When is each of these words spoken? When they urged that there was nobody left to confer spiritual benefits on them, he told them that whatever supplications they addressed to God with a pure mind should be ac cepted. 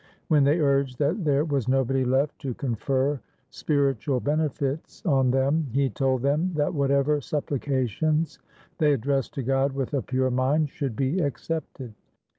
When 0.29 0.45
they 0.45 0.59
urged 0.59 0.97
that 0.97 1.23
there 1.25 1.45
was 1.45 1.67
nobody 1.67 2.03
left 2.03 2.39
to 2.39 2.55
confer 2.55 3.19
spiritual 3.51 4.19
benefits 4.19 5.05
on 5.05 5.29
them, 5.29 5.67
he 5.73 5.91
told 5.91 6.23
them 6.23 6.53
that 6.55 6.73
whatever 6.73 7.21
supplications 7.21 8.39
they 8.79 8.93
addressed 8.93 9.35
to 9.35 9.43
God 9.43 9.73
with 9.73 9.93
a 9.93 10.01
pure 10.01 10.31
mind 10.31 10.71
should 10.71 10.95
be 10.95 11.21
ac 11.21 11.53
cepted. 11.53 11.93